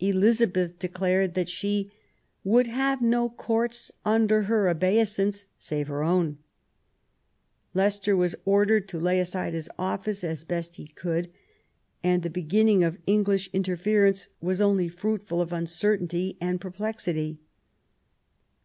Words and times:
Elizabeth 0.00 0.76
declared 0.80 1.34
that 1.34 1.48
she" 1.48 1.92
would 2.42 2.66
have 2.66 3.00
no 3.00 3.28
Courts 3.28 3.92
under 4.04 4.42
her 4.50 4.68
obeisance 4.68 5.46
save 5.56 5.86
her 5.86 6.02
own". 6.02 6.38
Leicester 7.74 8.16
was 8.16 8.34
ordered 8.44 8.88
to 8.88 8.98
lay 8.98 9.20
aside 9.20 9.52
his 9.54 9.70
office 9.78 10.24
as 10.24 10.42
best 10.42 10.74
he 10.74 10.88
could; 10.88 11.30
and 12.02 12.24
the 12.24 12.28
beginning 12.28 12.82
of 12.82 12.98
English 13.06 13.48
interference 13.52 14.26
was 14.40 14.60
only 14.60 14.88
fruitful 14.88 15.40
of 15.40 15.52
uncertainty 15.52 16.36
and 16.40 16.60
perplexity. 16.60 17.38